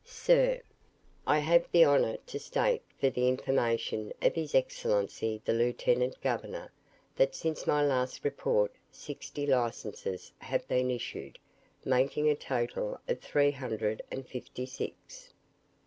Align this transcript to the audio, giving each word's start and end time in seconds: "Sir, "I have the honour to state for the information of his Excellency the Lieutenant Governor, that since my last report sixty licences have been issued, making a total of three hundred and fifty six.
"Sir, 0.03 0.61
"I 1.27 1.37
have 1.37 1.67
the 1.71 1.85
honour 1.85 2.17
to 2.25 2.39
state 2.39 2.81
for 2.99 3.11
the 3.11 3.27
information 3.27 4.11
of 4.19 4.33
his 4.33 4.55
Excellency 4.55 5.43
the 5.45 5.53
Lieutenant 5.53 6.19
Governor, 6.23 6.71
that 7.17 7.35
since 7.35 7.67
my 7.67 7.85
last 7.85 8.23
report 8.25 8.73
sixty 8.91 9.45
licences 9.45 10.33
have 10.39 10.67
been 10.67 10.89
issued, 10.89 11.37
making 11.85 12.27
a 12.31 12.35
total 12.35 12.99
of 13.07 13.19
three 13.21 13.51
hundred 13.51 14.01
and 14.09 14.27
fifty 14.27 14.65
six. 14.65 15.31